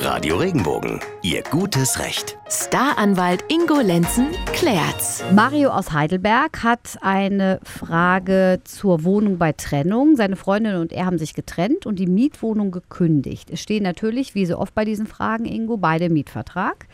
[0.00, 2.38] Radio Regenbogen, Ihr gutes Recht.
[2.48, 5.24] Staranwalt Ingo Lenzen klärt's.
[5.34, 10.14] Mario aus Heidelberg hat eine Frage zur Wohnung bei Trennung.
[10.14, 13.50] Seine Freundin und er haben sich getrennt und die Mietwohnung gekündigt.
[13.50, 16.86] Es stehen natürlich, wie so oft bei diesen Fragen, Ingo, beide im Mietvertrag.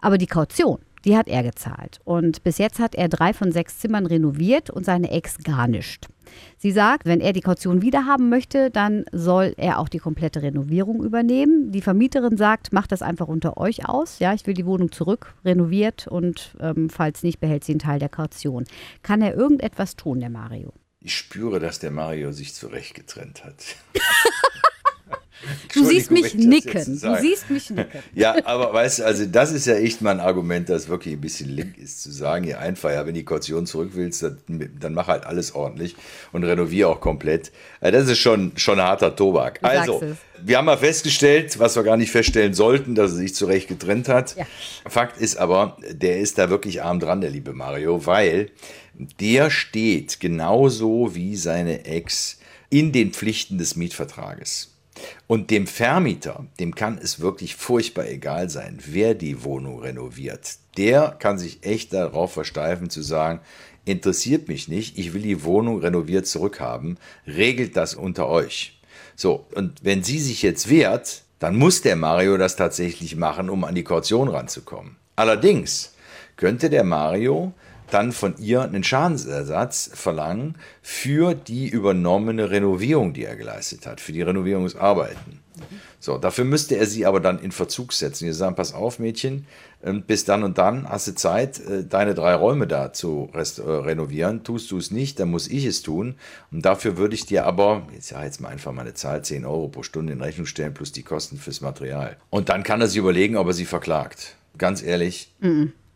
[0.00, 2.00] Aber die Kaution, die hat er gezahlt.
[2.04, 6.08] Und bis jetzt hat er drei von sechs Zimmern renoviert und seine Ex gar nicht.
[6.58, 11.02] Sie sagt, wenn er die Kaution wiederhaben möchte, dann soll er auch die komplette Renovierung
[11.02, 11.72] übernehmen.
[11.72, 14.18] Die Vermieterin sagt, macht das einfach unter euch aus.
[14.18, 17.98] Ja, ich will die Wohnung zurück, renoviert und ähm, falls nicht, behält sie einen Teil
[17.98, 18.64] der Kaution.
[19.02, 20.72] Kann er irgendetwas tun, der Mario?
[21.00, 23.76] Ich spüre, dass der Mario sich zurecht getrennt hat.
[25.78, 27.00] Du siehst mich nicken.
[27.00, 28.00] Du siehst mich nicken.
[28.14, 31.20] Ja, aber weißt du, also das ist ja echt mal ein Argument, das wirklich ein
[31.20, 34.38] bisschen link ist, zu sagen, ja einfach, ja, wenn die Kaution zurück willst, dann,
[34.80, 35.94] dann mach halt alles ordentlich
[36.32, 37.52] und renovier auch komplett.
[37.80, 39.60] Äh, Das ist schon, schon harter Tobak.
[39.60, 40.02] Du Also,
[40.42, 44.08] wir haben mal festgestellt, was wir gar nicht feststellen sollten, dass er sich zurecht getrennt
[44.08, 44.36] hat.
[44.36, 44.46] Ja.
[44.86, 48.50] Fakt ist aber, der ist da wirklich arm dran, der liebe Mario, weil
[49.20, 52.38] der steht genauso wie seine Ex
[52.70, 54.74] in den Pflichten des Mietvertrages.
[55.26, 60.56] Und dem Vermieter, dem kann es wirklich furchtbar egal sein, wer die Wohnung renoviert.
[60.76, 63.40] Der kann sich echt darauf versteifen zu sagen,
[63.84, 68.78] interessiert mich nicht, ich will die Wohnung renoviert zurückhaben, regelt das unter euch.
[69.16, 73.64] So, und wenn sie sich jetzt wehrt, dann muss der Mario das tatsächlich machen, um
[73.64, 74.96] an die Kaution ranzukommen.
[75.16, 75.94] Allerdings
[76.36, 77.52] könnte der Mario
[77.90, 84.12] dann von ihr einen Schadensersatz verlangen für die übernommene Renovierung, die er geleistet hat, für
[84.12, 85.40] die Renovierungsarbeiten.
[86.00, 88.26] So, dafür müsste er sie aber dann in Verzug setzen.
[88.26, 89.46] Wir sagen, pass auf, Mädchen,
[89.82, 93.40] ähm, bis dann und dann hast du Zeit, äh, deine drei Räume da zu äh,
[93.60, 94.44] renovieren.
[94.44, 96.14] Tust du es nicht, dann muss ich es tun.
[96.52, 99.44] Und dafür würde ich dir aber, jetzt ja jetzt mal einfach mal eine Zahl, 10
[99.44, 102.16] Euro pro Stunde in Rechnung stellen, plus die Kosten fürs Material.
[102.30, 104.36] Und dann kann er sich überlegen, ob er sie verklagt.
[104.56, 105.32] Ganz ehrlich,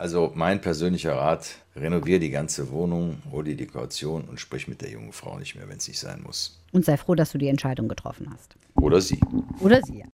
[0.03, 4.83] also mein persönlicher Rat, renovier die ganze Wohnung, hol dir die Kaution und sprich mit
[4.83, 6.59] der jungen Frau nicht mehr, wenn es nicht sein muss.
[6.73, 8.57] Und sei froh, dass du die Entscheidung getroffen hast.
[8.75, 9.21] Oder sie.
[9.61, 10.05] Oder sie.